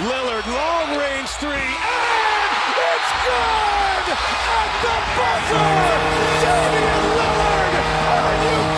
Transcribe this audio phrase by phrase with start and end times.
[0.00, 5.68] Lillard, long range three, and it's good at the buzzer.
[6.40, 7.74] Damian Lillard,
[8.08, 8.69] are you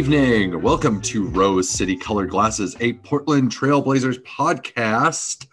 [0.00, 0.62] evening.
[0.62, 5.46] Welcome to Rose City Colored Glasses, a Portland Trailblazers podcast.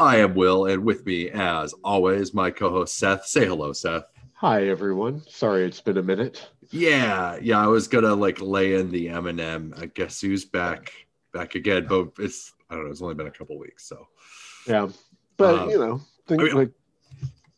[0.00, 3.24] I am Will, and with me, as always, my co host Seth.
[3.24, 4.02] Say hello, Seth.
[4.32, 5.22] Hi everyone.
[5.28, 6.44] Sorry it's been a minute.
[6.70, 9.80] Yeah, yeah, I was gonna like lay in the Eminem.
[9.80, 10.92] I guess who's back,
[11.32, 12.90] back again, but it's I don't know.
[12.90, 14.08] It's only been a couple weeks, so
[14.66, 14.88] Yeah.
[15.36, 16.70] But Um, you know, things I mean- like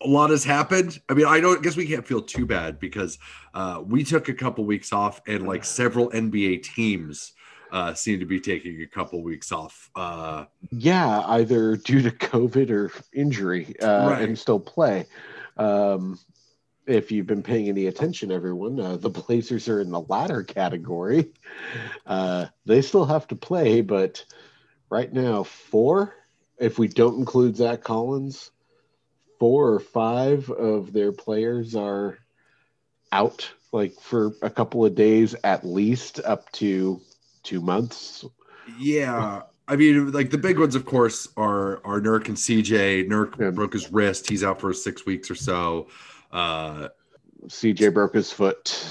[0.06, 1.00] a lot has happened.
[1.08, 3.18] I mean, I don't I guess we can't feel too bad because
[3.54, 7.32] uh, we took a couple weeks off, and like several NBA teams
[7.72, 9.90] uh, seem to be taking a couple weeks off.
[9.96, 14.22] Uh, yeah, either due to COVID or injury, uh, Right.
[14.22, 15.06] and still play.
[15.56, 16.18] Um
[16.86, 21.32] if you've been paying any attention, everyone, uh, the Blazers are in the latter category.
[22.06, 24.24] Uh, they still have to play, but
[24.88, 26.14] right now, four,
[26.58, 28.52] if we don't include Zach Collins,
[29.38, 32.18] four or five of their players are
[33.12, 37.00] out like for a couple of days at least up to
[37.42, 38.24] two months
[38.78, 43.08] Yeah, I mean, like the big ones, of course, are are Nurk and CJ.
[43.08, 43.50] Nurk Yeah.
[43.50, 45.88] broke his wrist; he's out for six weeks or so.
[46.32, 46.88] Uh,
[47.48, 48.84] cj broke his foot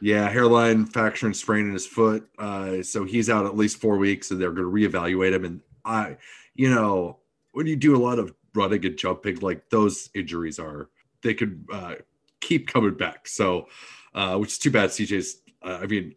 [0.00, 3.98] yeah, hairline fracture and sprain in his foot, uh, so he's out at least four
[3.98, 5.44] weeks, and they're going to reevaluate him.
[5.44, 6.16] And I,
[6.54, 7.18] you know,
[7.52, 10.88] when you do a lot of running and jumping, like those injuries are,
[11.22, 11.94] they could uh,
[12.40, 13.28] keep coming back.
[13.28, 13.68] So,
[14.14, 14.90] uh, which is too bad.
[14.90, 16.14] CJ's, uh, I mean,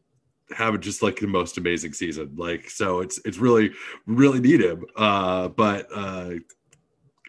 [0.55, 2.33] having just like the most amazing season.
[2.35, 3.71] Like, so it's it's really
[4.05, 4.85] really need him.
[4.95, 6.31] Uh, but uh,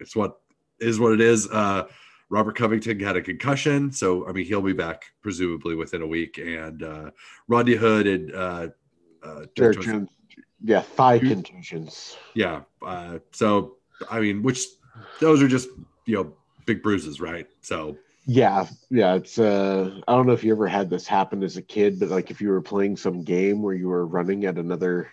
[0.01, 0.41] it's what
[0.81, 1.49] is what it is.
[1.49, 1.85] Uh,
[2.31, 6.39] Robert Covington had a concussion, so I mean he'll be back presumably within a week.
[6.39, 7.11] And uh,
[7.49, 8.69] Rodney Hood and uh,
[9.23, 10.09] uh, Jones-
[10.65, 12.61] yeah thigh contusions yeah.
[12.81, 13.77] Uh, so
[14.11, 14.65] I mean, which
[15.21, 15.69] those are just
[16.07, 16.33] you know
[16.67, 17.47] big bruises, right?
[17.61, 21.57] So yeah yeah it's uh i don't know if you ever had this happen as
[21.57, 24.59] a kid but like if you were playing some game where you were running at
[24.59, 25.11] another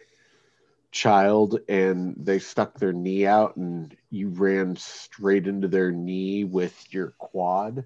[0.91, 6.94] child and they stuck their knee out and you ran straight into their knee with
[6.94, 7.84] your quad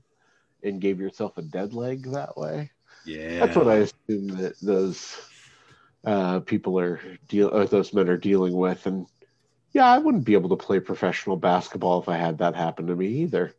[0.61, 2.69] and gave yourself a dead leg that way
[3.05, 5.19] yeah, That's what I assume that those
[6.05, 9.07] uh, people are deal or those men are dealing with, and
[9.73, 12.95] yeah, I wouldn't be able to play professional basketball if I had that happen to
[12.95, 13.53] me either.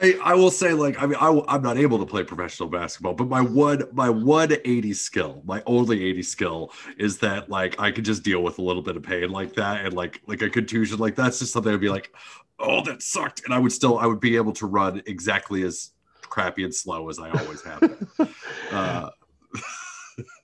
[0.00, 3.14] I, I will say like I mean I, am not able to play professional basketball,
[3.14, 7.90] but my one my one 80 skill, my only 80 skill is that like I
[7.90, 10.50] could just deal with a little bit of pain like that and like like a
[10.50, 12.12] contusion like that's just something I'd be like,
[12.58, 15.92] oh that sucked, and I would still I would be able to run exactly as
[16.22, 18.08] crappy and slow as I always have.
[18.72, 19.10] uh,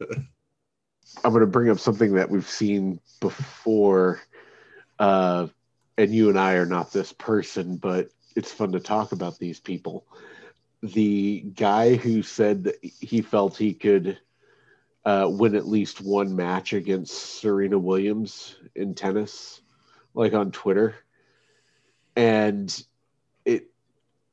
[1.24, 4.20] I'm going to bring up something that we've seen before,
[4.98, 5.46] uh,
[5.98, 9.60] and you and I are not this person, but it's fun to talk about these
[9.60, 10.06] people.
[10.82, 14.18] The guy who said that he felt he could
[15.04, 19.60] uh, win at least one match against Serena Williams in tennis,
[20.14, 20.94] like on Twitter,
[22.16, 22.84] and
[23.44, 23.66] it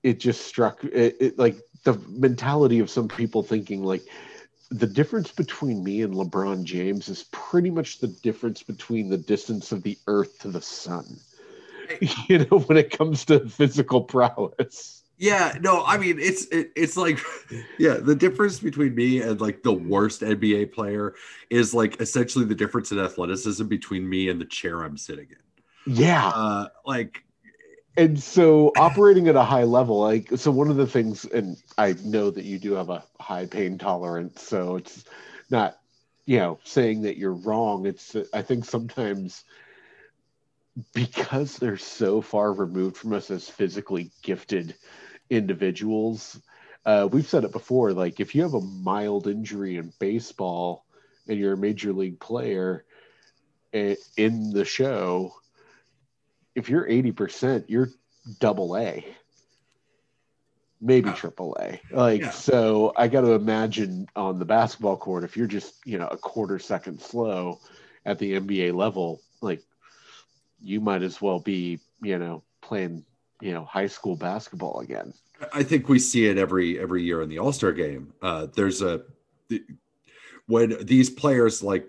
[0.03, 4.03] it just struck it, it like the mentality of some people thinking like
[4.71, 9.71] the difference between me and LeBron James is pretty much the difference between the distance
[9.71, 11.19] of the earth to the sun.
[12.27, 15.03] You know, when it comes to physical prowess.
[15.17, 17.19] yeah, no, I mean it's it, it's like
[17.79, 21.15] yeah, the difference between me and like the worst NBA player
[21.49, 25.95] is like essentially the difference in athleticism between me and the chair I'm sitting in.
[25.95, 26.27] Yeah.
[26.27, 27.23] Uh, like
[27.97, 31.95] And so operating at a high level, like so one of the things and I
[32.03, 35.03] know that you do have a high pain tolerance, so it's
[35.49, 35.77] not
[36.25, 37.85] you know saying that you're wrong.
[37.85, 39.43] It's I think sometimes
[40.93, 44.75] because they're so far removed from us as physically gifted
[45.29, 46.39] individuals,
[46.85, 47.93] uh, we've said it before.
[47.93, 50.85] Like if you have a mild injury in baseball
[51.27, 52.85] and you're a major league player
[53.73, 55.33] eh, in the show,
[56.59, 57.89] if you're 80%, you're
[58.39, 59.03] double A,
[60.81, 61.81] maybe triple A.
[61.91, 62.31] Like, Yeah.
[62.31, 66.17] so I got to imagine on the basketball court, if you're just, you know, a
[66.17, 67.59] quarter second slow
[68.05, 69.63] at the NBA level, like,
[70.61, 73.05] you might as well be, you know, playing,
[73.41, 75.13] you know, high school basketball again.
[75.53, 78.11] I think we see it every every year in the All Star game.
[78.21, 79.03] Uh, there's a
[80.47, 81.87] when these players like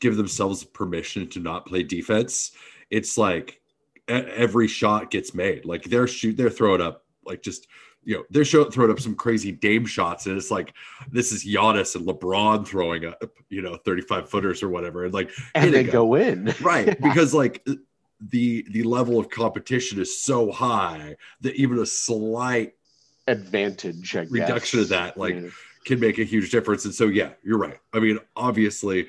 [0.00, 2.50] give themselves permission to not play defense,
[2.90, 3.60] it's like
[4.08, 5.64] every shot gets made.
[5.64, 7.66] Like they're shoot, they're throwing up like just
[8.02, 10.74] you know they're show, throwing up some crazy Dame shots, and it's like
[11.10, 15.30] this is Giannis and LeBron throwing up you know 35 footers or whatever, and like
[15.54, 16.54] And they go in.
[16.60, 17.66] right because like
[18.20, 22.74] the the level of competition is so high that even a slight
[23.26, 24.30] Advantage, I guess.
[24.32, 25.48] Reduction of that, like, Yeah.
[25.86, 26.84] can make a huge difference.
[26.84, 27.78] And so, yeah, you're right.
[27.94, 29.06] I mean, obviously,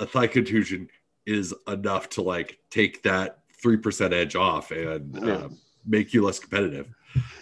[0.00, 0.88] a thigh contusion
[1.26, 5.32] is enough to like take that three percent edge off and Yeah.
[5.34, 5.48] uh,
[5.86, 6.86] make you less competitive.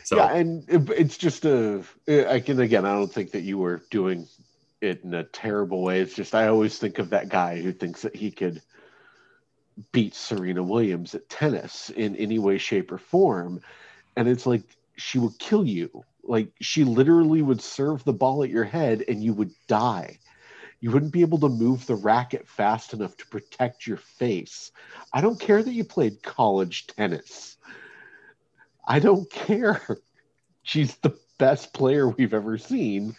[0.04, 1.84] So, yeah, and it- it's just a.
[2.08, 2.84] I can again.
[2.86, 4.26] I don't think that you were doing
[4.80, 6.00] it in a terrible way.
[6.00, 8.62] It's just I always think of that guy who thinks that he could
[9.92, 13.60] beat Serena Williams at tennis in any way, shape, or form,
[14.16, 14.62] and it's like
[14.96, 16.04] she would kill you.
[16.24, 20.18] Like she literally would serve the ball at your head, and you would die.
[20.80, 24.70] You wouldn't be able to move the racket fast enough to protect your face.
[25.12, 27.56] I don't care that you played college tennis.
[28.86, 29.98] I don't care.
[30.62, 33.16] She's the best player we've ever seen.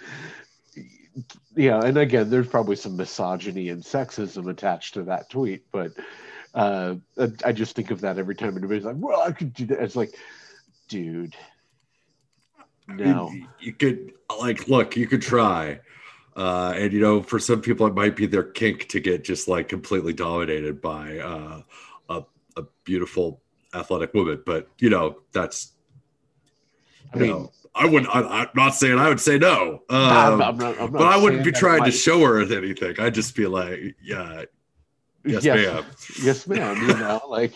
[1.55, 5.91] Yeah, and again, there's probably some misogyny and sexism attached to that tweet, but
[6.53, 6.95] uh,
[7.43, 9.95] I just think of that every time anybody's like, "Well, I could do that." It's
[9.95, 10.15] like,
[10.87, 11.35] dude,
[12.87, 13.29] no.
[13.31, 15.79] you, you could like look, you could try.
[16.35, 19.47] Uh, and you know, for some people, it might be their kink to get just
[19.47, 21.61] like completely dominated by uh,
[22.09, 22.23] a,
[22.57, 23.41] a beautiful
[23.73, 24.41] athletic woman.
[24.45, 25.73] But you know, that's
[27.13, 28.13] I mean, I wouldn't.
[28.13, 31.07] I, I'm not saying I would say no, um, I'm, I'm not, I'm not but
[31.07, 32.99] I wouldn't be trying to show her anything.
[32.99, 34.43] I'd just be like, yeah,
[35.25, 35.85] yes, ma'am.
[36.21, 36.77] yes, ma'am.
[36.81, 37.53] You know, like,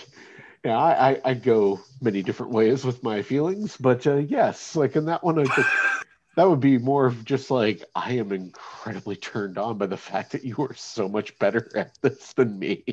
[0.63, 4.95] yeah, I, I, I go many different ways with my feelings, but uh, yes, like
[4.95, 5.67] in that one, I think
[6.35, 10.31] that would be more of just like I am incredibly turned on by the fact
[10.31, 12.83] that you are so much better at this than me,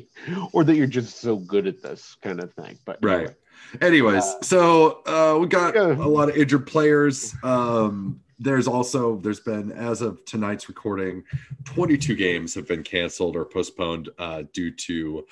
[0.51, 2.77] or that you're just so good at this kind of thing.
[2.85, 3.17] But Right.
[3.19, 3.35] anyway.
[3.81, 5.93] Anyways, Uh, so uh, we got yeah.
[5.93, 7.33] a lot of injured players.
[7.43, 11.23] Um, there's also there's been as of tonight's recording,
[11.65, 15.25] 22 games have been canceled or postponed uh, due to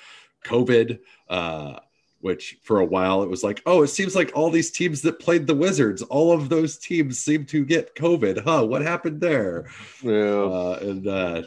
[0.44, 1.00] COVID.
[1.28, 1.80] Uh,
[2.20, 5.18] which for a while it was like, oh, it seems like all these teams that
[5.18, 8.44] played the Wizards, all of those teams seem to get COVID.
[8.44, 8.66] Huh?
[8.66, 9.70] What happened there?
[10.02, 10.42] Yeah.
[10.42, 11.42] Uh, and uh,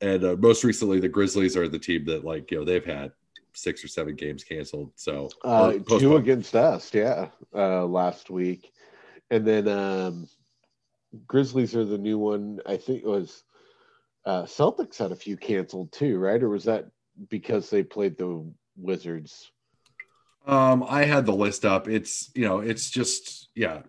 [0.00, 3.12] and uh, most recently, the Grizzlies are the team that like you know they've had
[3.52, 4.92] six or seven games canceled.
[4.96, 8.72] So Uh, two against us, yeah, uh, last week,
[9.30, 10.28] and then um,
[11.26, 12.60] Grizzlies are the new one.
[12.66, 13.42] I think it was
[14.24, 16.42] uh, Celtics had a few canceled too, right?
[16.42, 16.86] Or was that
[17.28, 18.44] because they played the
[18.76, 19.50] Wizards?
[20.46, 21.88] Um, I had the list up.
[21.88, 23.82] It's you know, it's just yeah.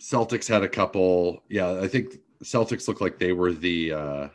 [0.00, 1.42] Celtics had a couple.
[1.48, 3.92] Yeah, I think Celtics looked like they were the.
[3.92, 4.28] uh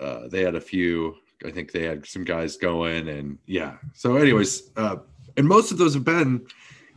[0.00, 1.16] uh They had a few.
[1.44, 3.76] I think they had some guys going, and yeah.
[3.94, 4.96] So, anyways, uh
[5.36, 6.46] and most of those have been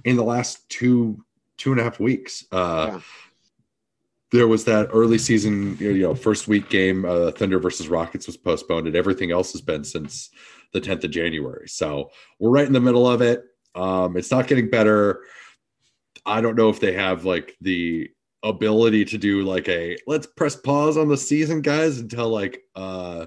[0.05, 1.23] in the last two
[1.57, 2.45] two and a half weeks.
[2.51, 2.99] Uh Yeah.
[4.29, 8.35] There was that early season, you know, first week game, uh, Thunder versus Rockets was
[8.35, 10.31] postponed, and everything else has been since
[10.73, 11.67] the 10th of January.
[11.67, 13.43] So we're right in the middle of it.
[13.75, 15.23] Um, it's not getting better.
[16.25, 18.09] I don't know if they have like the
[18.43, 23.25] ability to do like a let's press pause on the season, guys, until like uh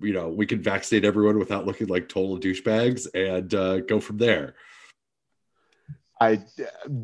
[0.00, 4.18] you know we can vaccinate everyone without looking like total douchebags and uh, go from
[4.18, 4.54] there.
[6.20, 6.40] I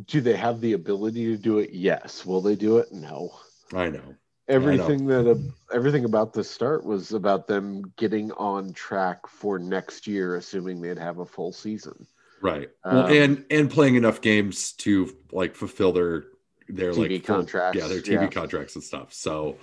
[0.04, 1.70] do they have the ability to do it?
[1.72, 2.24] Yes.
[2.24, 2.92] Will they do it?
[2.92, 3.30] No.
[3.72, 4.14] I know.
[4.50, 5.36] Everything that uh,
[5.74, 10.98] everything about the start was about them getting on track for next year, assuming they'd
[10.98, 12.06] have a full season.
[12.40, 12.70] Right.
[12.90, 16.24] well, Um, and and playing enough games to like fulfill their
[16.68, 18.28] their TV like full- contracts, Yeah, their TV yeah.
[18.28, 19.12] contracts and stuff.
[19.12, 19.58] So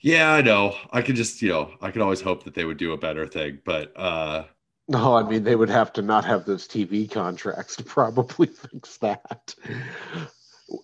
[0.00, 0.76] yeah, I know.
[0.92, 3.26] I could just, you know, I could always hope that they would do a better
[3.26, 4.44] thing, but uh
[4.88, 8.98] No, I mean they would have to not have those TV contracts to probably fix
[8.98, 9.54] that.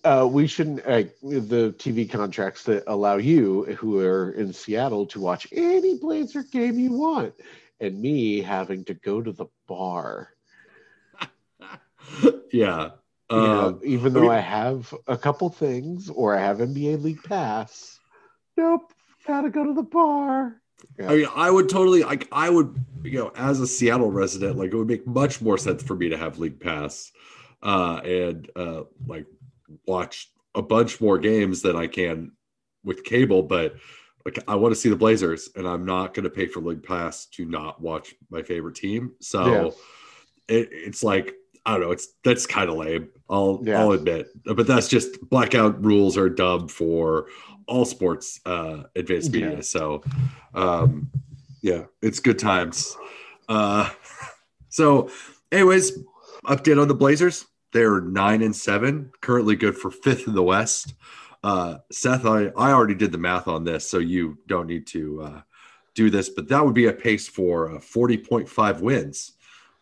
[0.03, 5.19] Uh, we shouldn't uh, the TV contracts that allow you, who are in Seattle, to
[5.19, 7.33] watch any Blazer game you want,
[7.79, 10.29] and me having to go to the bar.
[12.51, 12.91] yeah.
[13.31, 17.01] Know, Um, even I though mean- I have a couple things, or I have NBA
[17.01, 17.99] League Pass.
[18.57, 18.91] Nope,
[19.25, 20.61] gotta go to the bar.
[20.97, 24.71] I mean, I would totally like I would, you know, as a Seattle resident, like
[24.71, 27.11] it would make much more sense for me to have League Pass
[27.61, 29.25] uh and uh like
[29.85, 32.31] watch a bunch more games than I can
[32.83, 33.75] with cable, but
[34.25, 36.83] like I want to see the Blazers and I'm not going to pay for League
[36.83, 39.13] Pass to not watch my favorite team.
[39.21, 39.45] So
[40.49, 40.55] Yeah.
[40.57, 41.35] it, it's like
[41.65, 41.91] I don't know.
[41.91, 43.09] It's that's kind of lame.
[43.29, 43.79] I'll Yeah.
[43.79, 47.27] I'll admit, but that's just blackout rules are dumb for
[47.67, 49.55] all sports uh, advanced media.
[49.55, 49.61] Yeah.
[49.61, 50.01] So,
[50.55, 51.11] um,
[51.61, 52.97] yeah, it's good times.
[53.47, 53.89] Uh,
[54.69, 55.11] so,
[55.51, 55.99] anyways,
[56.45, 57.45] update on the Blazers.
[57.71, 60.93] They're nine and seven, currently good for fifth in the West.
[61.43, 65.21] Uh, Seth, I, I already did the math on this, so you don't need to
[65.21, 65.41] uh,
[65.95, 69.33] do this, but that would be a pace for uh, 40.5 wins.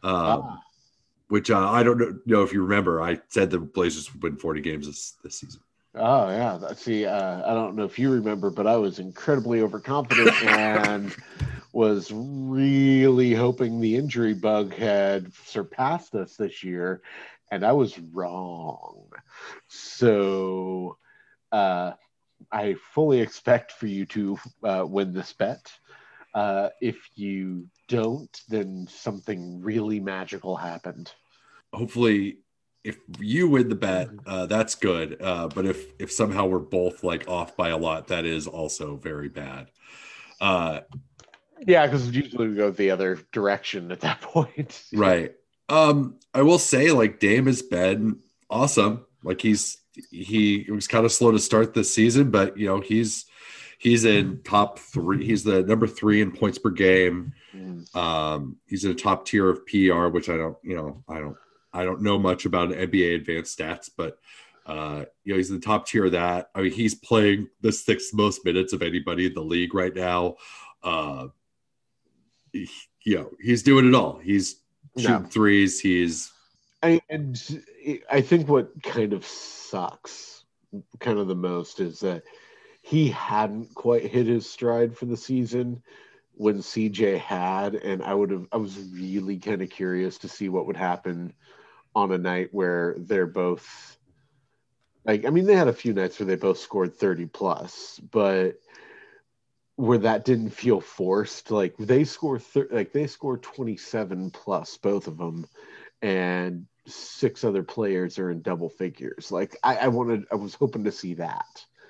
[0.04, 0.60] Um, Ah.
[1.30, 3.02] which uh, I don't know- if you remember.
[3.02, 5.62] I said the Blazers would win 40 games this, this season.
[5.96, 6.60] Oh yeah.
[6.74, 11.16] See, uh, I don't know if you remember, but I was incredibly overconfident and
[11.74, 17.02] was really hoping the injury bug had surpassed us this year,
[17.52, 19.10] and I was wrong.
[19.68, 20.98] So,
[21.52, 21.94] uh,
[22.52, 25.72] I fully expect for you to uh, win this bet.
[26.34, 31.12] Uh, if you don't, then something really magical happened.
[31.74, 32.40] Hopefully,
[32.84, 35.18] if you win the bet, uh, that's good.
[35.22, 38.96] Uh, but if if somehow we're both like off by a lot, that is also
[38.96, 39.72] very bad.
[40.40, 40.82] Uh,
[41.66, 44.84] Yeah, because usually we go the other direction at that point.
[44.94, 45.34] right.
[45.70, 48.20] Um, I will say, like Dame has been
[48.50, 49.06] awesome.
[49.24, 49.78] Like he's
[50.12, 53.26] he was kind of slow to start this season, but you know he's
[53.80, 55.26] he's in top three.
[55.26, 57.34] He's the number three in points per game.
[57.96, 61.36] Um, he's in a top tier of PER, which I don't, you know, I don't,
[61.74, 64.18] I don't know much about NBA advanced stats, but
[64.66, 66.50] uh, you know, he's in the top tier of that.
[66.54, 70.36] I mean, he's playing the sixth most minutes of anybody in the league right now.
[70.84, 71.28] Uh,
[72.54, 72.70] he-
[73.04, 74.18] you know, he's doing it all.
[74.22, 74.58] He's
[74.98, 75.30] shooting Yeah.
[75.30, 75.80] threes.
[75.80, 76.32] He's
[76.84, 77.38] I, and
[78.12, 80.46] I think what kind of sucks,
[81.00, 82.24] kind of the most, is that
[82.82, 85.82] he hadn't quite hit his stride for the season
[86.34, 88.46] when CJ had, and I would have.
[88.52, 91.34] I was really kind of curious to see what would happen
[91.96, 93.98] on a night where they're both
[95.04, 95.26] like.
[95.26, 98.60] I mean, they had a few nights where they both scored thirty plus, but
[99.78, 101.50] where that didn't feel forced.
[101.52, 105.48] Like they score, thir- like they twenty seven plus, both of them
[106.02, 109.32] and six other players are in double figures.
[109.32, 111.46] Like I, I wanted, I was hoping to see that.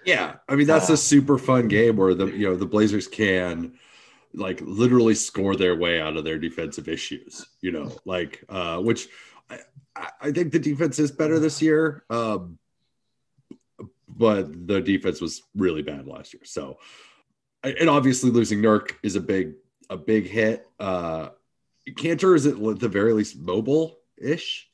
[0.05, 0.35] yeah.
[0.47, 3.73] I mean, that's Uh, a super fun game where the you know the Blazers can
[4.33, 7.45] like literally score their way out of their defensive issues.
[7.61, 9.07] You know, like uh, which
[9.49, 9.59] I,
[9.95, 12.03] I- I think the defense is better this year.
[12.09, 12.59] Um,
[14.07, 16.41] but the defense was really bad last year.
[16.45, 16.79] So,
[17.63, 19.53] and obviously losing Nurk is a big
[19.89, 20.67] a big hit.
[20.79, 21.29] Uh,
[21.91, 24.69] Kanter is at the very least mobile ish.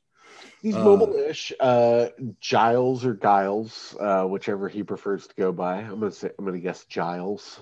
[0.61, 1.51] He's Uh, mobile-ish.
[1.59, 2.07] Uh,
[2.39, 5.79] Giles or Giles, uh, whichever he prefers to go by.
[5.79, 7.59] I'm gonna say, I'm gonna guess Giles.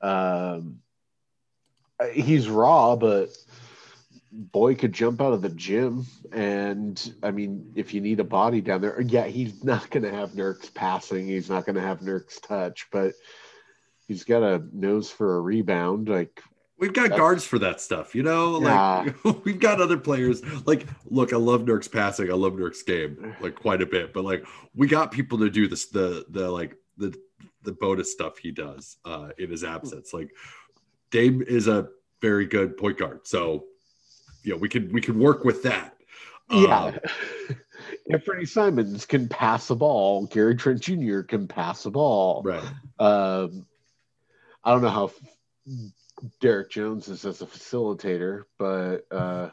[0.00, 0.80] Um,
[1.98, 3.30] uh, he's raw, but
[4.32, 6.06] boy could jump out of the gym.
[6.32, 10.30] And I mean, if you need a body down there, yeah, he's not gonna have
[10.30, 11.26] Nurk's passing.
[11.26, 13.14] He's not gonna have Nurk's touch, but
[14.10, 16.08] he's got a nose for a rebound.
[16.08, 16.42] Like
[16.80, 18.52] We've got guards for that stuff, you know.
[18.52, 19.14] Like
[19.44, 20.42] we've got other players.
[20.66, 22.30] Like, look, I love Nurk's passing.
[22.30, 24.12] I love Nurk's game like quite a bit.
[24.12, 25.86] But like, we got people to do this.
[25.86, 27.14] The the like the
[27.62, 30.12] the bonus stuff he does uh, in his absence.
[30.12, 30.30] Like,
[31.10, 31.88] Dame is a
[32.22, 33.26] very good point guard.
[33.26, 33.66] So,
[34.42, 35.94] you know, we could we could work with that.
[36.50, 36.84] Yeah.
[36.84, 36.98] Um,
[38.06, 41.20] if Freddie Simons can pass the ball, Gary Trent Jr.
[41.20, 42.42] can pass the ball.
[42.42, 42.64] right.
[42.98, 43.66] Um,
[44.64, 45.10] I don't know how
[46.40, 49.50] Derrick Jones is as a facilitator, but uh,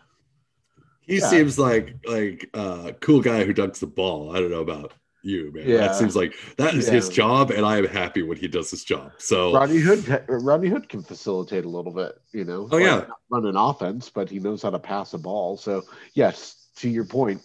[1.02, 1.30] He Yeah.
[1.30, 4.36] seems like like a cool guy who dunks the ball.
[4.36, 5.68] I don't know about you, man.
[5.68, 5.78] Yeah.
[5.78, 8.84] That seems like that is his job, and I am happy when he does his
[8.84, 9.14] job.
[9.18, 12.68] So Rodney Hood Rodney Hood can facilitate a little bit, you know.
[12.72, 13.06] Oh, yeah.
[13.08, 15.56] Not run an offense, but he knows how to pass a ball.
[15.58, 15.84] So
[16.14, 17.42] yes, to your point,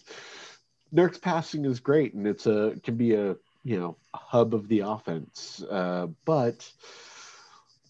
[0.91, 4.81] Nurk's passing is great, and it's a can be a you know hub of the
[4.81, 5.63] offense.
[5.71, 6.69] Uh, but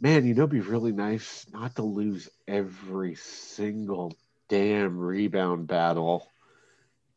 [0.03, 4.13] man, you know, it'd be really nice not to lose every single
[4.49, 6.29] damn rebound battle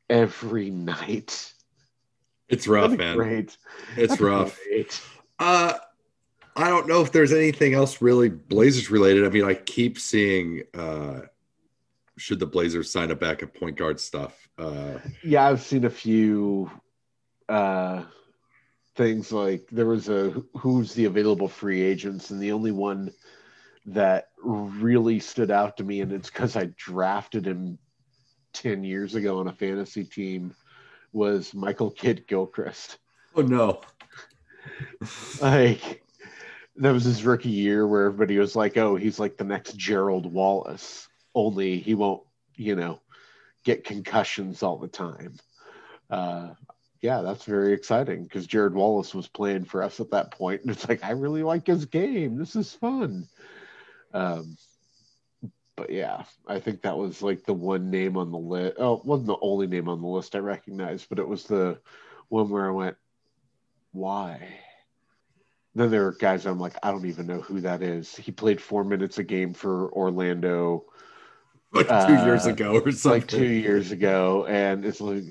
[0.10, 1.52] every night.
[2.48, 3.18] it's rough, man.
[3.18, 3.58] Great.
[3.98, 4.60] It's That'd rough.
[4.68, 5.02] great.
[5.40, 5.74] Uh,
[6.56, 9.26] I don't know if there's anything else really Blazers related.
[9.26, 11.22] I mean, I keep seeing uh,
[12.18, 14.48] should the Blazers sign a backup point guard stuff.
[14.60, 16.70] Uh, Yeah, I've seen a few
[17.50, 18.04] uh,
[18.96, 23.12] things like there was a who's the available free agents, and the only one
[23.88, 27.78] that really stood out to me, and it's because I drafted him
[28.54, 30.56] 10 years ago on a fantasy team,
[31.14, 32.98] was Michael Kidd Gilchrist.
[33.36, 33.82] oh no,
[35.42, 36.04] Like,
[36.78, 40.32] that was his rookie year where everybody was like, oh, he's like the next Gerald
[40.32, 42.24] Wallace, only he won't,
[42.56, 43.02] you know,
[43.64, 45.38] get concussions all the time.
[46.10, 46.50] Uh,
[47.06, 50.72] yeah, that's very exciting because Gerald Wallace was playing for us at that point, and
[50.72, 52.36] it's like I really like his game.
[52.36, 53.28] This is fun.
[54.12, 54.58] Um,
[55.78, 58.78] but yeah, I think that was like the one name on the list.
[58.80, 61.78] Oh, it wasn't the only name on the list I recognized, but it was the
[62.30, 62.98] one where I went,
[63.92, 64.48] why?
[65.76, 68.16] Then there are guys I'm like, I don't even know who that is.
[68.16, 70.86] He played four minutes a game for Orlando
[71.72, 73.12] like two uh, years ago or something.
[73.12, 75.26] like two years ago, and it's like,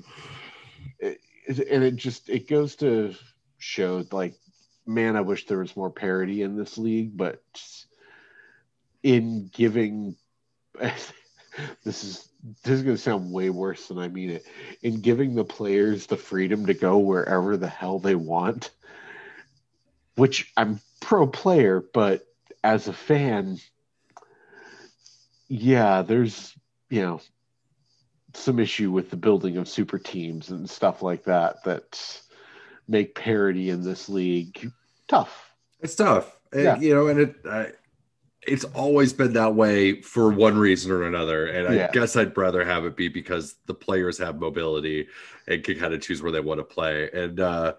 [0.99, 3.13] it- and it just it goes to
[3.57, 4.35] show like,
[4.85, 7.41] man, I wish there was more parity in this league, but
[9.03, 10.15] in giving,
[10.79, 12.29] this is
[12.63, 14.45] this is going to sound way worse than I mean it.
[14.81, 18.71] In giving the players the freedom to go wherever the hell they want,
[20.15, 22.23] which I'm pro player, but
[22.63, 23.57] as a fan,
[25.47, 26.53] yeah, there's
[26.89, 27.21] you know
[28.35, 32.21] some issue with the building of super teams and stuff like that that
[32.87, 34.71] make parity in this league
[35.07, 35.53] tough.
[35.81, 36.77] It's tough, And, Yeah.
[36.79, 37.71] you know, and it I,
[38.47, 41.47] it's always been that way for one reason or another.
[41.47, 41.91] And I Yeah.
[41.91, 45.07] guess I'd rather have it be because the players have mobility
[45.47, 47.09] and can kind of choose where they want to play.
[47.11, 47.73] And uh,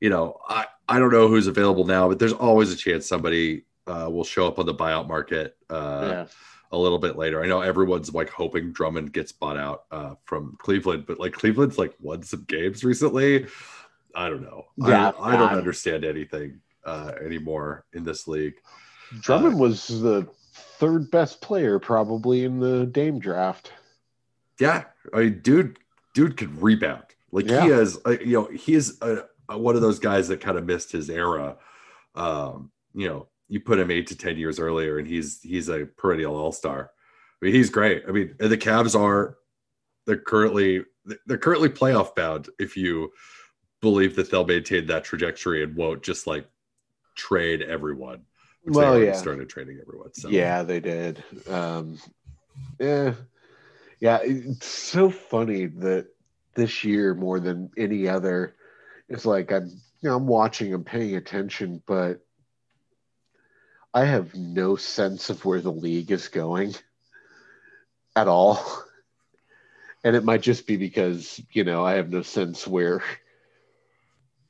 [0.00, 3.64] you know, I I don't know who's available now, but there's always a chance somebody
[3.86, 5.56] uh, will show up on the buyout market.
[5.68, 6.26] Uh, yeah.
[6.76, 7.42] A little bit later.
[7.42, 11.78] I know everyone's like hoping Drummond gets bought out uh, from Cleveland, but like Cleveland's
[11.78, 13.46] like won some games recently.
[14.14, 14.66] I don't know.
[14.76, 18.54] Yeah, I, I don't understand anything uh, anymore in this league.
[19.20, 23.72] Drummond was the third best player probably in the Dame draft.
[24.60, 25.78] Yeah, I mean, dude,
[26.14, 27.04] dude could rebound.
[27.32, 27.64] Like Yeah.
[27.64, 30.56] he is, uh, you know, he is a, a, one of those guys that kind
[30.58, 31.56] of missed his era.
[32.14, 35.86] Um, you know, you put him eight to ten years earlier, and he's he's a
[35.86, 36.90] perennial all star.
[37.40, 38.04] I mean, he's great.
[38.08, 39.36] I mean, the Cavs are
[40.06, 40.84] they're currently
[41.26, 42.48] they're currently playoff bound.
[42.58, 43.12] If you
[43.80, 46.46] believe that they'll maintain that trajectory and won't just like
[47.14, 48.22] trade everyone.
[48.62, 49.12] Which Well, yeah.
[49.12, 50.12] started trading everyone.
[50.14, 51.22] So Yeah, they did.
[51.48, 51.98] Um,
[52.80, 53.14] yeah,
[54.00, 54.18] yeah.
[54.22, 56.08] It's so funny that
[56.54, 58.56] this year more than any other,
[59.08, 59.68] it's like I'm,
[60.00, 62.25] you know, I'm watching, I'm paying attention, but
[63.96, 66.74] I have no sense of where the league is going
[68.14, 68.62] at all.
[70.04, 73.02] And it might just be because you know I have no sense where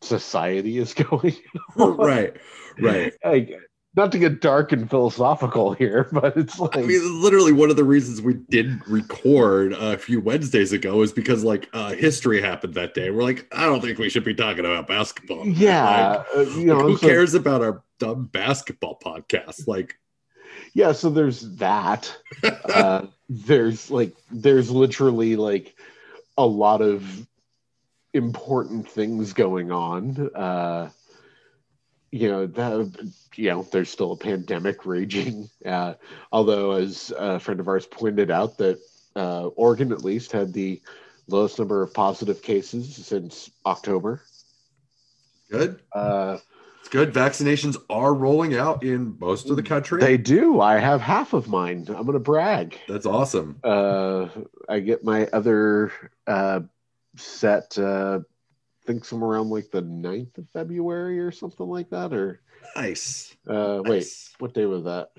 [0.01, 1.37] society is going.
[1.77, 2.37] right,
[2.81, 3.15] right.
[3.25, 3.57] like,
[3.97, 7.77] not to get dark and philosophical here, but it's like I mean, literally one of
[7.77, 12.75] the reasons we didn't record a few Wednesdays ago is because like uh, history happened
[12.75, 13.11] that day.
[13.11, 15.47] We're like, I don't think we should be talking about basketball.
[15.47, 19.67] yeah, uh, you Like, who like- cares about our dumb basketball podcast?
[19.67, 19.97] Like,
[20.75, 20.93] yeah.
[20.93, 22.15] So there's that.
[22.45, 25.75] uh, there's like there's literally like
[26.39, 27.27] a lot of
[28.13, 30.31] important things going on.
[30.35, 30.91] Uh,
[32.17, 35.49] you know that you know there's still a pandemic raging.
[35.65, 35.95] Uh,
[36.33, 38.79] although, as a friend of ours pointed out, that
[39.17, 40.81] uh, Oregon at least had the
[41.29, 44.23] lowest number of positive cases since October.
[45.51, 45.81] good.
[45.93, 46.39] Uh,
[46.81, 47.13] It's good.
[47.13, 50.01] Vaccinations are rolling out in most of the country.
[50.01, 50.61] They do.
[50.61, 51.87] I have half of mine.
[51.89, 52.79] I'm going to brag.
[52.87, 53.59] That's awesome.
[53.65, 54.29] Uh,
[54.69, 55.91] I get my other
[56.29, 56.61] uh,
[57.17, 58.21] set, uh,
[58.87, 62.13] think somewhere around like the 9th of February or something like that.
[62.13, 62.41] Or,
[62.75, 63.37] Nice.
[63.49, 64.35] uh, wait, Nice.
[64.39, 65.11] what day was that?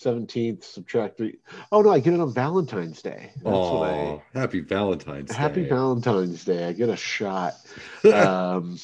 [0.00, 1.38] 17th, subtract three.
[1.70, 3.30] Oh, no, I get it on Valentine's Day.
[3.36, 3.92] That's what I.
[3.92, 5.36] Oh, happy Valentine's Day.
[5.36, 5.68] Happy Day.
[5.68, 6.66] Valentine's Day.
[6.66, 7.54] I get a shot.
[8.12, 8.78] um,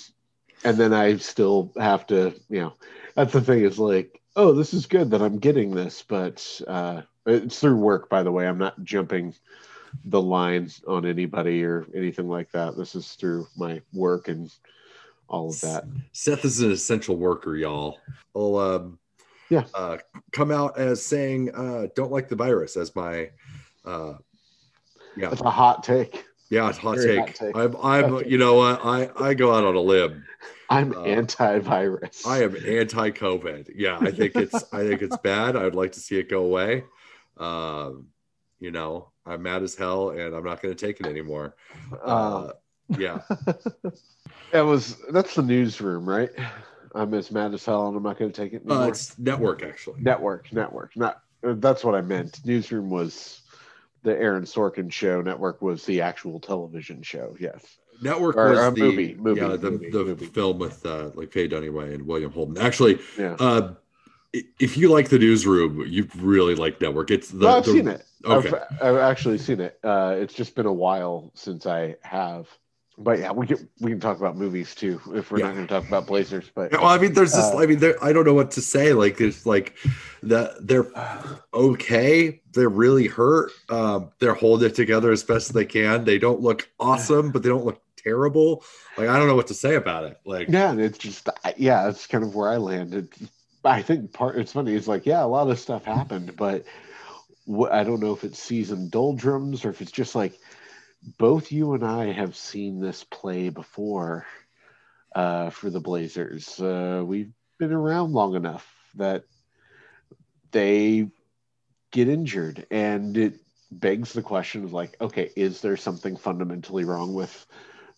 [0.65, 2.75] and then I still have to, you know,
[3.15, 7.03] that's the thing is like, oh, this is good that I'm getting this, but uh,
[7.27, 8.47] it's through work, by the way.
[8.47, 9.35] I'm not jumping
[10.05, 12.77] the line on anybody or anything like that.
[12.77, 14.53] This is through my work and
[15.29, 15.85] all of that.
[16.13, 17.99] Seth is an essential worker, y'all.
[18.35, 18.99] I'll um,
[19.51, 19.65] Yeah.
[19.75, 19.99] uh,
[20.33, 23.31] come out as saying uh, don't like the virus as my
[23.85, 24.15] uh,
[25.17, 26.25] yeah That's a hot take.
[26.51, 27.19] yeah hot take.
[27.19, 27.57] hot take.
[27.57, 30.25] I'm I'm you know what I I go out on a limb.
[30.71, 32.27] I'm Uh, anti-virus.
[32.27, 33.73] I am anti-COVID.
[33.75, 35.57] Yeah, I think it's I think it's bad.
[35.57, 36.85] I'd like to see it go away.
[37.39, 38.09] Um,
[38.61, 41.55] you know, I'm mad as hell, and I'm not going to take it anymore.
[42.05, 42.51] Uh,
[42.99, 43.21] yeah,
[44.53, 46.31] that was that's the newsroom, right?
[46.95, 48.85] I'm as mad as hell, and I'm not going to take it anymore.
[48.85, 50.01] uh, it's network actually.
[50.01, 50.97] Network, network.
[50.97, 52.41] Not uh, that's what I meant.
[52.45, 53.43] Newsroom was
[54.03, 55.21] the Aaron Sorkin show.
[55.21, 57.37] Network was the actual television show.
[57.39, 57.79] Yes.
[58.01, 60.27] Network Or, was uh, the movie, movie, yeah the, movie, the movie.
[60.27, 62.57] film with uh, like Faye Dunaway and William Holden.
[62.59, 63.37] Actually, Yeah.
[63.41, 63.75] uh,
[64.33, 67.11] if you like the newsroom, you really like Network.
[67.11, 68.05] It's the, no, I've the- seen it.
[68.25, 68.49] Okay.
[68.49, 69.79] I've, I've actually seen it.
[69.85, 72.49] Uh, it's just been a while since I have.
[73.01, 75.47] But yeah, we can we can talk about movies too if we're Yeah.
[75.47, 76.51] not going to talk about Blazers.
[76.53, 77.45] But Well, I mean, there's this.
[77.45, 78.93] Uh, I mean, there, I don't know what to say.
[78.93, 79.77] Like, it's like
[80.21, 80.91] the they're
[81.55, 82.41] okay.
[82.53, 83.53] They're really hurt.
[83.69, 86.05] Um, they're holding it together as best they can.
[86.05, 88.65] They don't look awesome, but they don't look terrible.
[88.97, 90.19] Like, I don't know what to say about it.
[90.25, 93.11] Like, yeah, it's just yeah, that's kind of where I landed.
[93.65, 94.75] I think part it's funny.
[94.75, 96.65] It's like yeah, a lot of stuff happened, but
[97.49, 100.39] wh- I don't know if it's season doldrums or if it's just like
[101.19, 104.27] both you and I have seen this play before
[105.15, 106.61] uh, for the Blazers.
[106.61, 108.67] Uh, we've been around long enough
[108.97, 109.25] that
[110.51, 111.09] they
[111.93, 113.35] get injured, and it
[113.71, 117.47] begs the question of like, okay, is there something fundamentally wrong with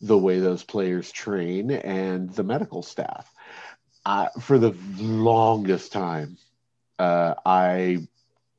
[0.00, 3.32] the way those players train and the medical staff?
[4.04, 6.36] Uh, for the longest time,
[6.98, 8.06] uh, I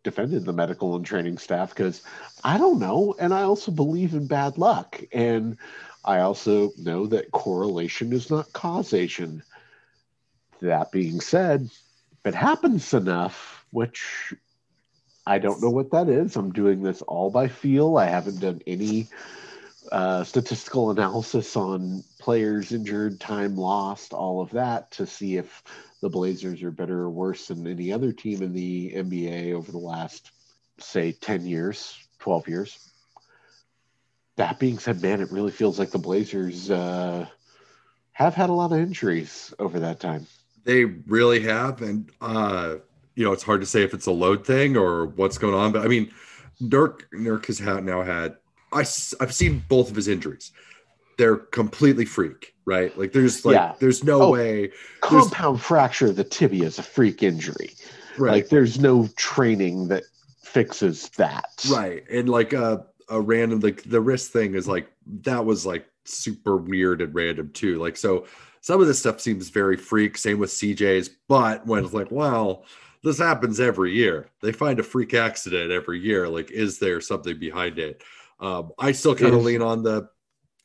[0.04, 2.02] defended the medical and training staff because
[2.44, 5.58] I don't know, and I also believe in bad luck, and
[6.06, 9.44] I also know that correlation is not causation.
[10.62, 14.34] That being said, if it happens enough, which
[15.26, 17.98] I don't know what that is, I'm doing this all by feel.
[17.98, 19.08] I haven't done any
[19.92, 25.64] uh, statistical analysis on players injured, time lost, all of that to see if
[26.02, 29.78] the Blazers are better or worse than any other team in the NBA over the
[29.78, 30.32] last,
[30.80, 32.90] say, 10 years, 12 years.
[34.38, 37.28] That being said, man, it really feels like the Blazers uh,
[38.14, 40.28] have had a lot of injuries over that time.
[40.64, 42.76] they really have, and uh,
[43.16, 45.72] you know, it's hard to say if it's a load thing or what's going on.
[45.72, 46.12] But I mean,
[46.62, 48.38] Nurk Nurk has had now had.
[48.74, 50.52] I I've seen both of his injuries.
[51.18, 52.98] They're completely freak, right?
[52.98, 53.74] Like, there's like, Yeah.
[53.80, 54.32] there's no Oh.
[54.32, 57.72] way, Compound fracture of the tibia is a freak injury.
[58.18, 58.32] right?
[58.32, 60.04] Like, there's no training that
[60.44, 61.46] fixes that.
[61.72, 64.92] right and like a, a random like the wrist thing is like
[65.24, 68.26] that was like super weird and random too like so
[68.60, 72.66] some of this stuff seems very freak same with cj's but when it's like well
[73.02, 77.40] this happens every year they find a freak accident every year like is there something
[77.40, 78.04] behind it
[78.42, 80.10] um i still kind of lean on the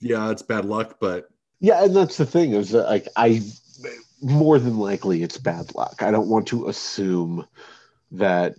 [0.01, 1.29] yeah it's bad luck but
[1.61, 3.43] Yeah, and that's the thing is that like I
[4.23, 6.03] more than likely it's bad luck.
[6.03, 7.47] I don't want to assume
[8.12, 8.55] that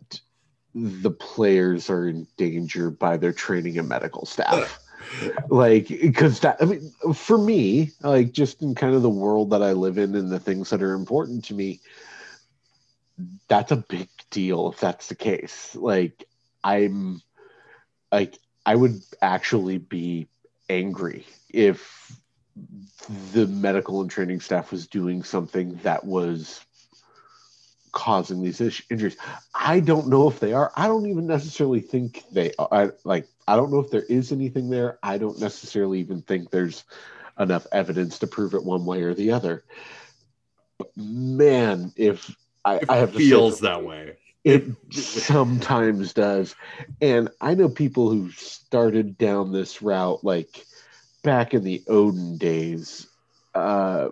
[0.73, 4.79] the players are in danger by their training and medical staff.
[5.49, 9.63] like because that I mean for me, like just in kind of the world that
[9.63, 11.79] I live in and the things that are important to me,
[13.47, 15.75] that's a big deal if that's the case.
[15.75, 16.25] Like
[16.63, 17.21] I'm
[18.11, 20.27] like I would actually be
[20.69, 22.19] angry if
[23.31, 26.65] the medical and training staff was doing something that was
[27.93, 29.15] causing these ish- injuries.
[29.55, 30.73] I don't know if they are.
[30.75, 32.67] I don't even necessarily think they are.
[32.69, 34.99] I, like, I don't know if there is anything there.
[35.01, 36.83] I don't necessarily even think there's
[37.39, 39.63] enough evidence to prove it one way or the other.
[40.77, 46.55] But man, if I, I have feels that way it sometimes does.
[47.01, 50.65] And I know people who started down this route like
[51.23, 53.07] back in the Oden days.
[53.53, 54.09] Uh,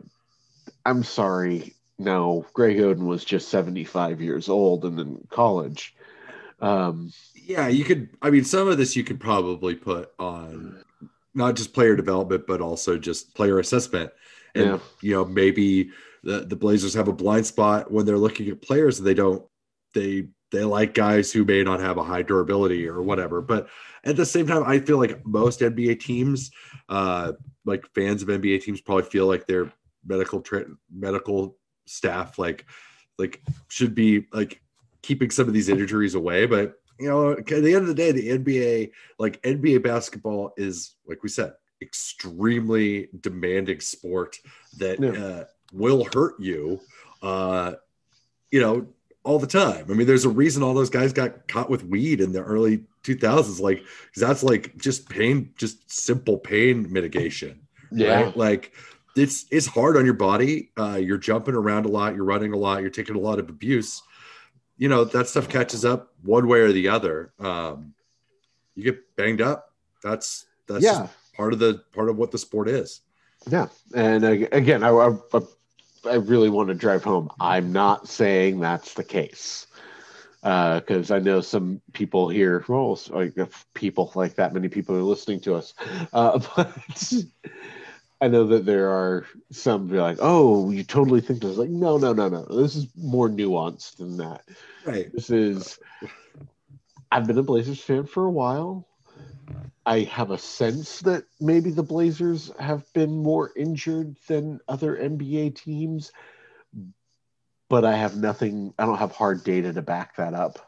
[0.85, 1.73] I'm sorry.
[1.97, 5.95] No, Greg Oden was just 75 years old and in college.
[6.61, 10.83] Um, yeah you could i mean some of this you could probably put on
[11.35, 14.09] not just player development but also just player assessment
[14.55, 14.79] and Yeah.
[15.01, 15.91] you know maybe
[16.23, 19.45] the, the blazers have a blind spot when they're looking at players and they don't
[19.95, 23.41] they they like guys who may not have a high durability or whatever.
[23.41, 23.67] But
[24.03, 26.51] at the same time i feel like most nba teams
[26.89, 27.31] uh
[27.65, 29.73] like fans of nba teams probably feel like their
[30.05, 32.65] medical tra- medical staff like
[33.17, 34.61] like should be like
[35.01, 36.45] keeping some of these injuries away.
[36.45, 40.95] But you know, at the end of the day, the NBA, like NBA basketball, is
[41.07, 44.37] like we said, extremely demanding sport
[44.77, 45.11] that Yeah.
[45.11, 46.79] uh, will hurt you,
[47.21, 47.73] uh,
[48.51, 48.87] you know,
[49.25, 49.85] all the time.
[49.89, 52.83] I mean, there's a reason all those guys got caught with weed in the early
[53.03, 58.35] 2000s, like because that's like just pain, just simple pain mitigation, right?
[58.37, 58.71] Like
[59.15, 60.71] it's it's hard on your body.
[60.77, 63.49] Uh, you're jumping around a lot, you're running a lot, you're taking a lot of
[63.49, 64.01] abuse
[64.77, 67.93] you know that stuff catches up one way or the other um
[68.75, 69.71] you get banged up
[70.03, 71.07] that's that's yeah.
[71.33, 72.99] part of the part of what the sport is
[73.47, 75.39] Yeah, and uh, again, I, I I
[76.13, 77.29] really want to drive home.
[77.39, 79.67] I'm not saying that's the case
[80.41, 82.63] because I know some people here.
[82.67, 85.73] Well, like if people like that many people are listening to us,
[86.13, 86.77] uh, but
[88.21, 91.57] I know that there are some be like, oh, you totally think this.
[91.57, 92.45] Like, no, no, no, no.
[92.45, 94.43] This is more nuanced than that.
[94.85, 95.11] Right.
[95.11, 95.79] This is.
[97.11, 98.87] I've been a Blazers fan for a while.
[99.85, 105.55] I have a sense that maybe the Blazers have been more injured than other NBA
[105.55, 106.11] teams,
[107.69, 108.73] but I have nothing.
[108.79, 110.59] I don't have hard data to back that up.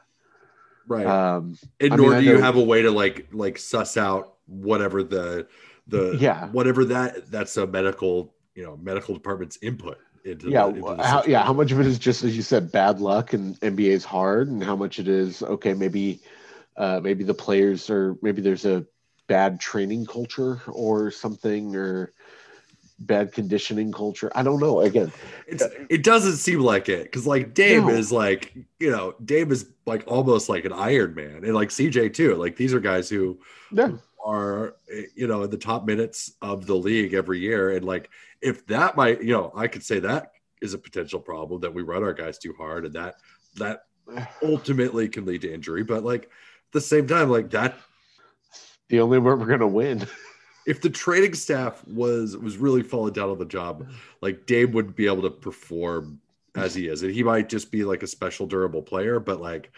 [0.87, 1.05] Right.
[1.05, 4.35] Um, and I nor mean, do you have a way to like like suss out
[4.45, 5.47] whatever the
[5.87, 6.47] the Yeah.
[6.49, 11.23] whatever that that's a medical you know medical department's input into yeah, the, into how,
[11.25, 11.43] yeah.
[11.43, 14.49] How much of it is just as you said, bad luck and NBA is hard,
[14.49, 15.73] and how much it is okay.
[15.73, 16.21] Maybe,
[16.75, 18.85] uh, maybe the players or maybe there's a
[19.27, 22.11] bad training culture or something or
[22.99, 24.31] bad conditioning culture.
[24.35, 24.81] I don't know.
[24.81, 25.11] Again,
[25.47, 27.89] It's, it doesn't seem like it because like Dame No.
[27.89, 32.13] is like you know Dame is like almost like an Iron Man and like CJ
[32.13, 32.35] too.
[32.35, 33.39] Like these are guys who
[33.71, 33.91] yeah,
[34.23, 34.75] are
[35.15, 38.09] you know in the top minutes of the league every year and like
[38.41, 41.83] if that might you know I could say that is a potential problem that we
[41.83, 43.15] run our guys too hard and that
[43.55, 43.83] that
[44.43, 45.83] ultimately can lead to injury.
[45.83, 47.77] But like at the same time, like that
[48.89, 50.05] the only way we're gonna win.
[50.67, 53.87] if the training staff was was really falling down on the job,
[54.21, 56.19] like Dame wouldn't be able to perform
[56.55, 59.19] as he is, and he might just be like a special durable player.
[59.19, 59.71] But like,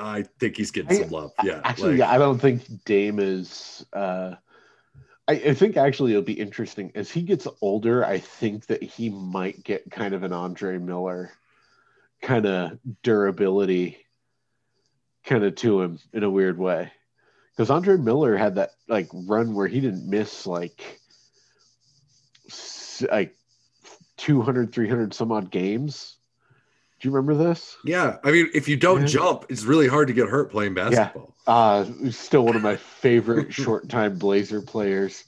[0.00, 1.32] I think he's getting some love.
[1.42, 3.84] Yeah, Actually, like, yeah, I don't think Dame is.
[3.92, 4.34] Uh,
[5.26, 8.04] I, I think actually it'll be interesting as he gets older.
[8.04, 11.32] I think that he might get kind of an Andre Miller
[12.20, 14.06] kind of durability
[15.24, 16.92] kind of to him in a weird way.
[17.56, 21.00] Because Andre Miller had that like run where he didn't miss like
[23.10, 23.36] like
[24.16, 26.16] 200, 300 some odd games.
[27.00, 27.76] Do you remember this?
[27.84, 28.18] yeah.
[28.22, 29.06] I mean, if you don't Yeah.
[29.06, 31.34] jump, it's really hard to get hurt playing basketball.
[31.46, 35.24] Uh, still one of my favorite short time Blazer players.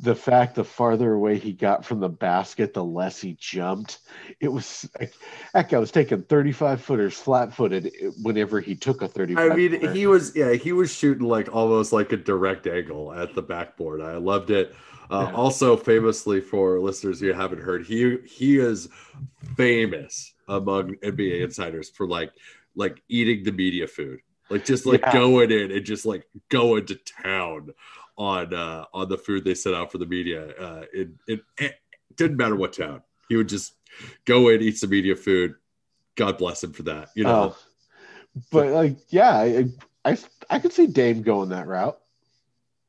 [0.00, 3.98] The fact the farther away he got from the basket, the less he jumped.
[4.40, 5.12] It was like,
[5.54, 9.50] heck, I was taking 35 footers flat footed whenever he took a 35.
[9.52, 9.92] I mean, footer.
[9.92, 14.00] he was yeah, he was shooting like almost like a direct angle at the backboard.
[14.00, 14.74] I loved it.
[15.10, 15.34] Uh, Yeah.
[15.36, 18.88] Also, famously for listeners who haven't heard, he he is
[19.56, 22.30] famous among NBA insiders for like
[22.76, 25.12] like eating the media food, like just like Yeah.
[25.12, 27.70] going in and just like going to town
[28.20, 30.48] on uh on the food they set out for the media.
[30.60, 31.74] Uh, it it, it
[32.16, 33.72] didn't matter what town, he would just
[34.26, 35.54] go in, eat some media food.
[36.16, 37.08] God bless him for that.
[37.16, 37.56] You know, Oh.
[38.52, 39.64] but like, yeah, I,
[40.04, 40.18] I
[40.50, 41.98] I could see Dame going that route.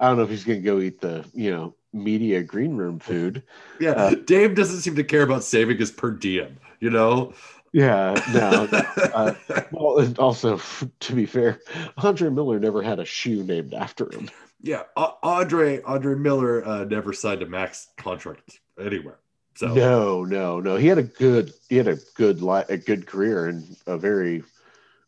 [0.02, 3.00] I don't know if he's going to go eat the you know media green room
[3.00, 3.44] food.
[3.80, 6.58] Yeah, Uh, Dame doesn't seem to care about saving his per diem.
[6.82, 7.34] You know.
[7.74, 8.67] Yeah, no.
[9.13, 9.34] uh,
[9.72, 10.60] well, and also
[11.00, 11.60] to be fair,
[11.98, 14.30] Andre Miller never had a shoe named after him.
[14.62, 19.19] Yeah, Andre Andre Miller uh, never signed a max contract anywhere.
[19.56, 20.76] So No, no, no.
[20.76, 24.43] He had a good, he had a good, li- a good career and a very,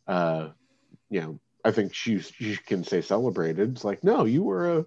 [0.08, 0.50] uh,
[1.10, 3.72] you know, I think you you can say celebrated.
[3.72, 4.86] It's like, no, you were a,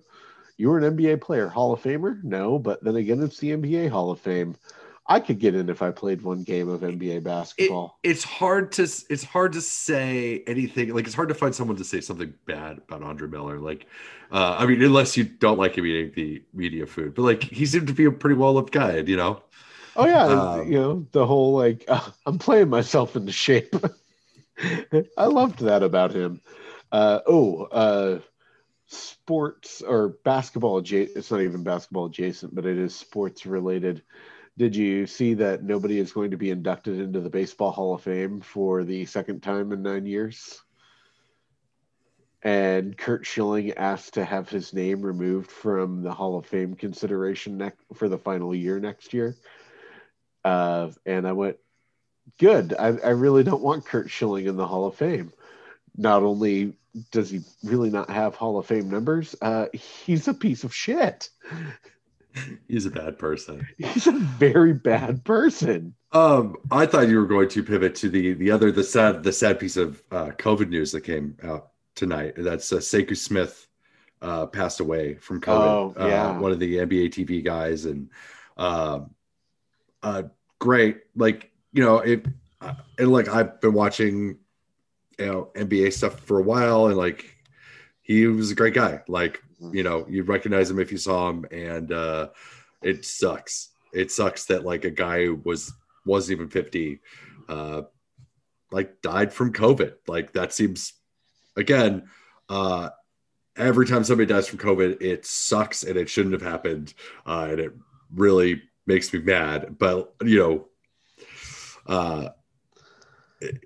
[0.59, 2.23] you were an NBA player, Hall of Famer.
[2.23, 4.57] No, but then again, it's the NBA Hall of Fame.
[5.09, 7.99] I could get in if I played one game of NBA it, basketball.
[8.03, 11.85] it's hard to it's hard to say anything like it's hard to find someone to
[11.85, 13.59] say something bad about Andre Miller.
[13.61, 13.87] Like,
[14.33, 17.67] uh, I mean, unless you don't like him eating the media food, but like he
[17.67, 18.97] seemed to be a pretty well loved guy.
[18.99, 19.43] You know.
[19.95, 23.75] Oh yeah, Um, you know the whole like uh, I'm playing myself into shape.
[25.17, 26.41] I loved that about him.
[26.91, 28.19] Uh, oh, uh,
[28.87, 31.17] sports or basketball adjacent.
[31.17, 34.03] It's not even basketball adjacent, but it is sports related.
[34.59, 38.03] Did you see that nobody is going to be inducted into the Baseball Hall of
[38.03, 40.61] Fame for the second time in nine years?
[42.43, 47.59] And Curt Schilling asked to have his name removed from the Hall of Fame consideration
[47.59, 49.37] next for the final year next year.
[50.45, 51.59] Uh, and I went,
[52.39, 52.73] good.
[52.79, 55.33] I, I really don't want Curt Schilling in the Hall of Fame.
[55.97, 56.75] Not only
[57.11, 61.29] does he really not have Hall of Fame numbers, uh, he's a piece of shit.
[62.69, 63.67] He's a bad person.
[63.79, 65.95] He's a very bad person.
[66.13, 69.33] Um, I thought you were going to pivot to the the other the sad the
[69.33, 72.35] sad piece of uh, COVID news that came out tonight.
[72.37, 73.67] That's uh, Sekou Smith
[74.23, 75.95] uh, passed away from COVID.
[75.97, 76.31] Oh, yeah.
[76.31, 78.11] uh, one of the NBA TV guys, and
[78.57, 79.11] um,
[80.03, 80.25] uh,
[80.59, 81.01] great.
[81.15, 82.27] Like you know, it
[82.61, 84.39] uh, and like I've been watching
[85.19, 87.37] you know NBA stuff for a while, and like
[88.03, 89.03] he was a great guy.
[89.09, 89.43] Like
[89.73, 92.29] you know, you'd recognize him if you saw him, and uh,
[92.83, 93.71] it sucks.
[93.93, 95.73] It sucks that like a guy who was
[96.05, 97.01] wasn't even 50
[97.49, 97.83] uh
[98.71, 100.93] like died from covid like that seems
[101.57, 102.09] again
[102.49, 102.91] uh
[103.57, 106.95] every time somebody dies from covid it sucks and it shouldn't have happened
[107.27, 107.73] uh and it
[108.15, 109.79] really makes me mad.
[109.79, 110.69] But you know,
[111.87, 112.29] uh,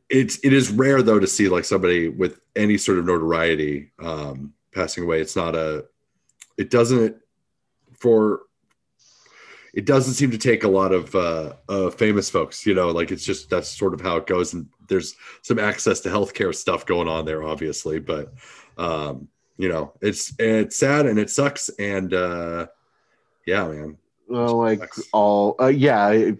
[0.08, 4.52] it's it is rare though to see like somebody with any sort of notoriety um,
[4.72, 5.20] passing away.
[5.20, 5.86] It's not a.
[6.58, 7.16] It doesn't
[7.98, 8.42] for.
[9.72, 12.90] It doesn't seem to take a lot of uh, uh, famous folks, you know.
[12.90, 16.54] Like it's just that's sort of how it goes, and there's some access to healthcare
[16.54, 18.00] stuff going on there, obviously.
[18.00, 18.32] But
[18.76, 22.66] um, you know, it's it's sad and it sucks, and uh,
[23.46, 23.98] yeah, man.
[24.26, 25.02] Well, like Sucks.
[25.12, 26.06] all, uh, yeah.
[26.06, 26.36] I,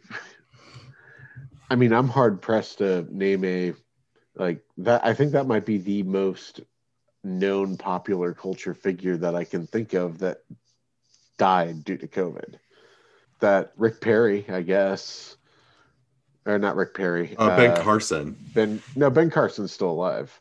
[1.69, 3.75] I mean, I'm hard pressed to name a
[4.37, 5.05] like that.
[5.05, 6.61] I think that might be the most
[7.23, 10.39] known popular culture figure that I can think of that
[11.39, 12.55] died due to COVID.
[13.41, 15.37] That Rick Perry, I guess,
[16.47, 17.35] or not Rick Perry.
[17.37, 18.37] Uh, ben uh, Carson.
[18.55, 18.83] Ben.
[18.97, 20.39] No, Ben Carson's still alive.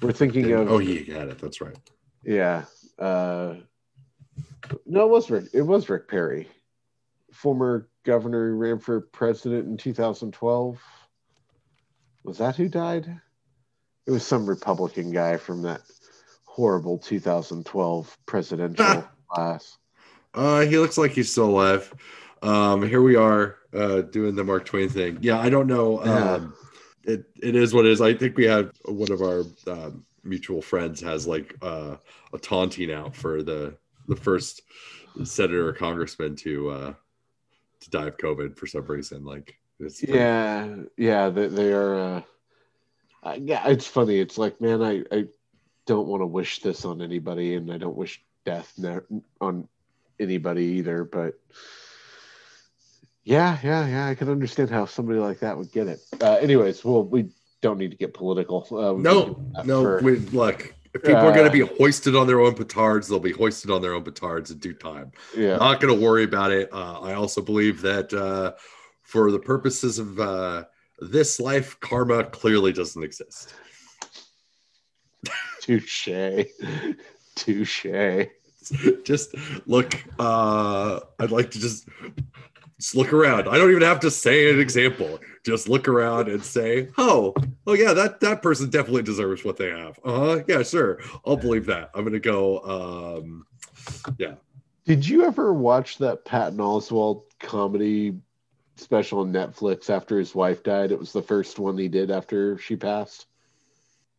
[0.00, 0.70] We're thinking of.
[0.70, 1.38] oh, he had it.
[1.38, 1.76] That's right.
[2.22, 2.64] Yeah.
[2.98, 3.56] Uh,
[4.84, 5.46] no, it was Rick.
[5.52, 6.48] It was Rick Perry,
[7.32, 10.80] former governor who ran for president in 2012.
[12.24, 13.20] Was that who died?
[14.06, 15.82] It was some Republican guy from that
[16.56, 19.76] horrible 2012 presidential class.
[20.32, 21.92] Uh, he looks like he's still alive.
[22.40, 25.18] Um, here we are uh, doing the Mark Twain thing.
[25.20, 26.02] Yeah, I don't know.
[26.02, 26.32] Yeah.
[26.32, 26.54] Um,
[27.04, 28.00] it it is what it is.
[28.00, 31.96] I think we had one of our um, mutual friends has like uh,
[32.32, 33.76] a taunting out for the
[34.08, 34.62] the first
[35.24, 36.94] senator or congressman to uh,
[37.80, 39.24] to die of COVID for some reason.
[39.26, 41.94] Like, it's Yeah, yeah, they, they are.
[41.96, 42.22] Uh,
[43.22, 44.18] uh, yeah, it's funny.
[44.18, 45.26] It's like, man, I, I
[45.86, 48.98] don't want to wish this on anybody, and I don't wish death ne-
[49.40, 49.68] on
[50.20, 51.04] anybody either.
[51.04, 51.34] But
[53.24, 56.00] yeah, yeah, yeah, I can understand how somebody like that would get it.
[56.20, 57.30] Uh, anyways, well, we
[57.62, 58.66] don't need to get political.
[58.70, 59.82] Uh, No, no.
[59.82, 63.08] for- We, look, if people are going Uh, to be hoisted on their own petards,
[63.08, 65.12] they'll be hoisted on their own petards in due time.
[65.36, 66.68] yeah, not going to worry about it.
[66.72, 68.52] Uh, I also believe that uh,
[69.02, 70.64] for the purposes of uh,
[71.00, 73.54] this life, karma clearly doesn't exist.
[75.66, 76.46] Touche,
[77.34, 77.86] touche.
[79.02, 79.34] just
[79.66, 79.94] look.
[80.16, 81.88] Uh, I'd like to just
[82.78, 83.48] just look around.
[83.48, 85.18] I don't even have to say an example.
[85.44, 87.34] Just look around and say, "Oh,
[87.66, 90.44] oh yeah, that that person definitely deserves what they have." Uh huh.
[90.46, 91.00] Yeah, sure.
[91.26, 91.90] I'll believe that.
[91.94, 92.60] I'm gonna go.
[93.18, 93.44] Um,
[94.18, 94.34] yeah.
[94.84, 98.20] Did you ever watch that Patton Oswalt comedy
[98.76, 100.92] special on Netflix after his wife died?
[100.92, 103.26] It was the first one he did after she passed.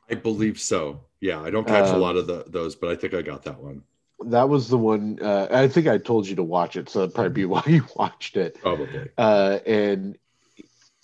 [0.10, 1.02] I believe so.
[1.20, 3.44] Yeah, I don't catch a Um, lot of the, those, but I think I got
[3.44, 3.84] that one.
[4.26, 5.20] That was the one.
[5.22, 7.86] Uh, I think I told you to watch it, so that'd probably be why you
[7.96, 8.58] watched it.
[8.62, 9.10] Probably.
[9.18, 10.18] Uh, and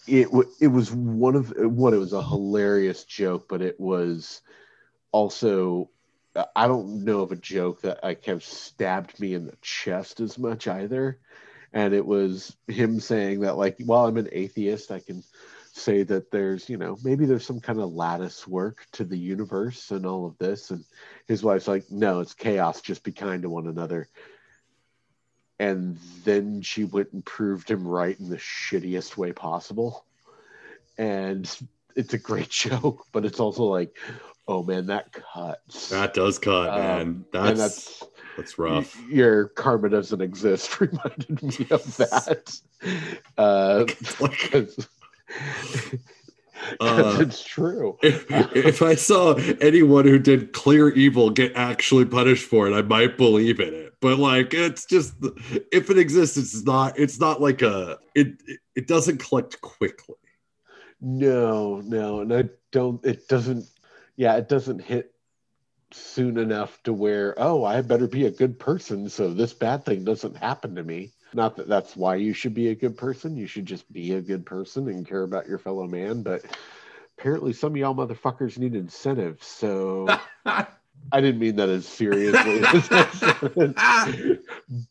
[0.08, 0.30] it
[0.62, 1.94] it was one of one.
[1.94, 4.42] It was a hilarious joke, but it was
[5.12, 5.90] also
[6.56, 10.38] I don't know of a joke that like have stabbed me in the chest as
[10.40, 11.20] much either.
[11.74, 15.24] And it was him saying that like, while I'm an atheist, I can
[15.76, 19.90] say that there's you know maybe there's some kind of lattice work to the universe
[19.92, 20.70] and all of this.
[20.72, 20.84] And
[21.28, 22.80] his wife's like no it's chaos.
[22.82, 24.08] Just be kind to one another.
[25.60, 30.06] And then she went and proved him right in the shittiest way possible.
[30.98, 31.50] And
[31.96, 33.98] it's a great joke but it's also like
[34.48, 35.90] oh man that cuts.
[35.90, 37.26] That does cut, Um, man.
[37.32, 38.04] That's that's
[38.38, 39.00] that's rough.
[39.10, 40.80] your karma doesn't exist.
[40.82, 42.60] Reminded me of that.
[43.38, 43.86] Uh
[44.20, 44.68] Like,
[46.80, 52.46] Uh, it's true if, if I saw anyone who did clear evil get actually punished
[52.46, 53.94] for it, I might believe in it.
[54.00, 55.16] But like, it's just
[55.72, 57.00] if it exists, it's not.
[57.00, 58.00] It's not like a.
[58.16, 58.34] It
[58.76, 60.16] it doesn't collect quickly.
[61.00, 63.04] No, no, and I don't.
[63.06, 63.66] It doesn't.
[64.18, 65.14] Yeah, it doesn't hit
[65.92, 70.04] soon enough to where oh, I better be a good person so this bad thing
[70.04, 71.13] doesn't happen to me.
[71.36, 73.36] Not that that's why you should be a good person.
[73.36, 76.22] You should just be a good person and care about your fellow man.
[76.24, 76.44] But
[77.18, 79.46] apparently, some of y'all motherfuckers need incentives.
[79.46, 80.08] So
[80.46, 82.60] I didn't mean that as seriously.
[82.64, 84.40] as I said.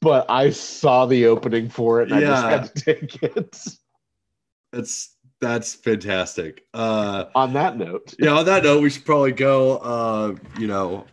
[0.00, 3.56] but I saw the opening for it, and I just had to take it.
[4.72, 6.64] That's that's fantastic.
[6.72, 8.30] Uh, On that note, yeah.
[8.30, 9.78] On that note, we should probably go.
[9.78, 11.06] Uh, you know,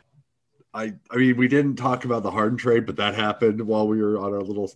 [0.73, 4.01] I I mean, we didn't talk about the Harden trade, but that happened while we
[4.01, 4.71] were on our little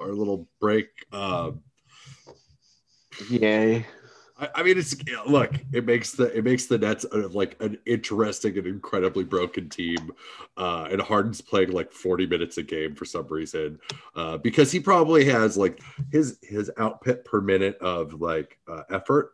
[0.00, 0.88] our little break.
[1.12, 1.62] Um,
[3.30, 3.86] yay.
[4.38, 4.94] I, I mean, it's
[5.26, 5.54] look.
[5.72, 10.12] It makes the it makes the Nets uh, like an interesting and incredibly broken team,
[10.56, 13.78] uh, and Harden's playing like forty minutes a game for some reason,
[14.14, 15.80] uh, because he probably has like
[16.12, 19.32] his his output per minute of like uh, effort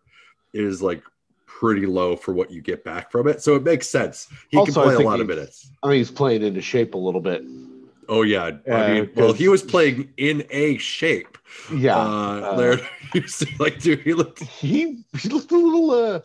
[0.53, 1.03] is like
[1.47, 3.43] pretty low for what you get back from it.
[3.43, 4.29] So it makes sense.
[4.51, 5.71] He Also, can play a lot of minutes.
[5.83, 7.45] I mean, he's playing into shape a little bit.
[8.13, 11.39] Oh yeah, I Uh, mean, well, he was playing in a shape.
[11.75, 12.81] Yeah, uh, uh, there,
[13.59, 14.41] like, dude, he looked.
[14.43, 15.91] he he looked a little.
[15.93, 16.21] uh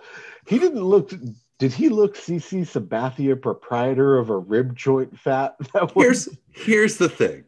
[0.47, 1.11] He didn't look.
[1.59, 5.55] Did he look CC Sabathia, proprietor of a rib joint fat?
[5.73, 6.29] That was Here's
[6.65, 7.45] here's the thing: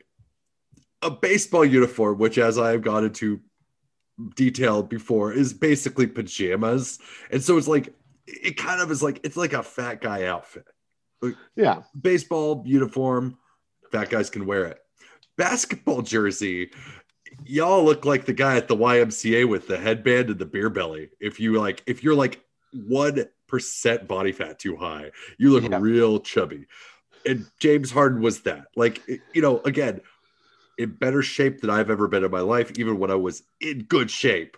[1.01, 3.41] a baseball uniform, which, as I have gone into
[4.35, 6.99] detail before, is basically pajamas,
[7.31, 7.93] and so it's like
[8.25, 10.65] it kind of is like it's like a fat guy outfit.
[11.55, 11.81] yeah.
[11.99, 13.37] baseball uniform,
[13.91, 14.79] fat guys can wear it.
[15.37, 16.71] Basketball jersey,
[17.45, 21.09] y'all look like the guy at the YMCA with the headband and the beer belly.
[21.19, 25.79] If you like, if you're like one percent body fat too high, you look Yeah.
[25.79, 26.65] real chubby.
[27.25, 28.67] And James Harden was that.
[28.75, 29.01] Like,
[29.33, 30.01] you know, again,
[30.77, 33.83] in better shape than I've ever been in my life, even when I was in
[33.83, 34.57] good shape.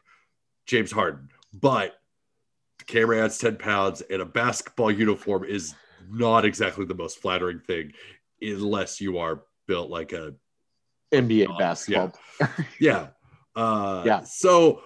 [0.68, 2.00] James Harden, but
[2.78, 5.74] the camera adds 10 pounds and a basketball uniform is
[6.10, 7.92] not exactly the most flattering thing
[8.42, 10.34] unless you are built like a
[11.14, 12.14] NBA Oh, basketball.
[12.80, 13.08] yeah
[13.56, 14.24] uh Yeah.
[14.24, 14.82] so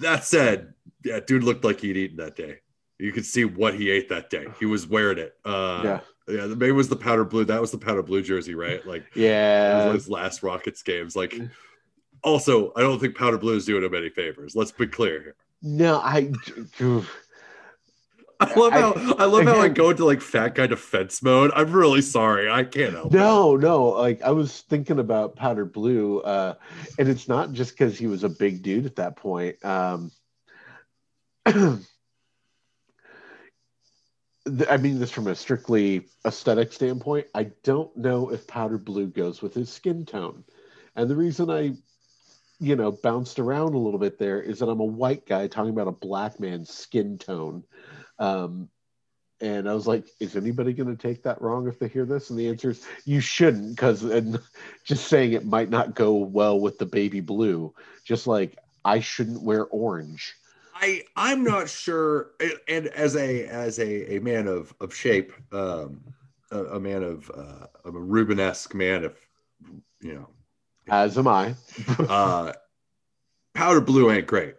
[0.00, 2.58] that said yeah dude looked like he'd eaten that day
[2.98, 6.00] you could see what he ate that day he was wearing it uh Yeah.
[6.28, 9.04] yeah maybe it was the powder blue that was the powder blue jersey right like
[9.14, 9.86] Yeah.
[9.86, 11.34] was his last rockets games like
[12.22, 15.36] also i don't think powder blue is doing him any favors let's be clear here
[15.62, 16.32] No, I.
[18.40, 21.50] I love how I, love how I go into like fat guy defense mode.
[21.54, 22.50] I'm really sorry.
[22.50, 23.16] I can't help it.
[23.16, 23.88] No, no.
[23.88, 26.54] Like I was thinking about Powder Blue, uh,
[26.98, 29.62] and it's not just because he was a big dude at that point.
[29.62, 30.10] Um,
[31.46, 31.80] I
[34.78, 37.26] mean this from a strictly aesthetic standpoint.
[37.34, 40.44] I don't know if Powder Blue goes with his skin tone,
[40.96, 41.74] and the reason I,
[42.58, 45.72] you know, bounced around a little bit there is that I'm a white guy talking
[45.72, 47.64] about a black man's skin tone.
[48.20, 48.68] Um,
[49.40, 52.28] and I was like, is anybody going to take that wrong if they hear this?
[52.28, 54.38] And the answer is you shouldn't, because and
[54.84, 57.74] just saying it might not go well with the baby blue.
[58.04, 60.34] Just like I shouldn't wear orange.
[60.74, 62.32] I I'm not sure.
[62.68, 66.02] And as a as a, a man of of shape, um,
[66.50, 69.26] a, a man of uh, of a Rubenesque man, if
[70.00, 70.28] you know,
[70.88, 71.54] As am I.
[71.98, 72.52] uh,
[73.54, 74.54] powder blue ain't great.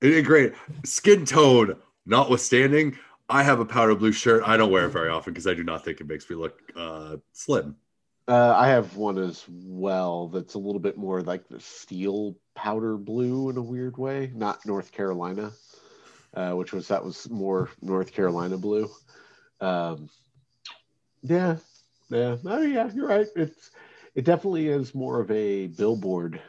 [0.00, 0.54] It ain't great.
[0.84, 1.76] Skin tone
[2.06, 2.98] notwithstanding,
[3.28, 4.42] I have a powder blue shirt.
[4.44, 6.60] I don't wear it very often because I do not think it makes me look
[6.76, 7.76] uh, slim.
[8.28, 12.96] Uh, I have one as well that's a little bit more like the steel powder
[12.96, 15.52] blue in a weird way, not North Carolina,
[16.34, 18.88] uh, which was that was more North Carolina blue.
[19.60, 20.08] Um,
[21.22, 21.56] yeah,
[22.08, 23.26] yeah, oh yeah, you're right.
[23.34, 23.70] It's
[24.14, 26.40] it definitely is more of a billboard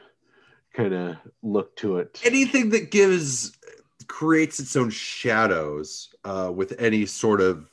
[0.72, 2.20] kind of look to it.
[2.24, 3.52] anything that gives
[4.08, 7.68] creates its own shadows uh, with any sort of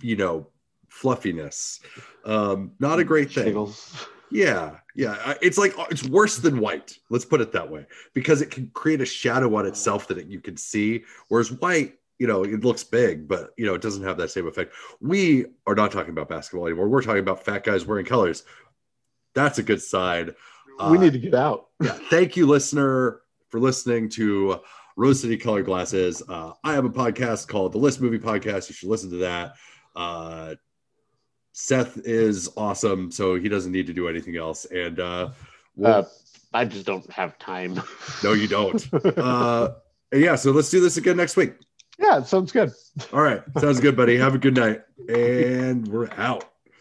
[0.00, 0.46] you know
[0.88, 1.80] fluffiness.
[2.24, 3.46] Um not a great thing.
[3.46, 4.06] Jiggles.
[4.30, 5.34] yeah yeah.
[5.40, 6.98] It's like it's worse than white.
[7.08, 7.86] Let's put it that way.
[8.12, 11.04] Because it can create a shadow on itself that it, you can see.
[11.28, 14.46] Whereas white you know it looks big but you know it doesn't have that same
[14.46, 14.74] effect.
[15.00, 16.88] We are not talking about basketball anymore.
[16.88, 18.44] We're talking about fat guys wearing colors.
[19.34, 20.34] That's a good side
[20.78, 21.68] we Uh, need to get out.
[21.82, 24.60] yeah, thank you, listener, for listening to
[24.96, 26.22] Rose City Color Glasses.
[26.28, 28.68] Uh, I have a podcast called the List Movie Podcast.
[28.68, 29.54] You should listen to that.
[29.96, 30.54] Uh,
[31.52, 34.64] Seth is awesome, so he doesn't need to do anything else.
[34.66, 35.30] And uh,
[35.76, 36.04] we'll- Uh,
[36.54, 37.80] I just don't have time.
[38.22, 38.86] no, you don't.
[39.18, 39.70] Uh,
[40.12, 41.54] yeah, so let's do this again next week.
[41.98, 42.72] yeah, sounds good.
[43.12, 44.18] All right, sounds good, buddy.
[44.18, 46.51] Have a good night, and we're out.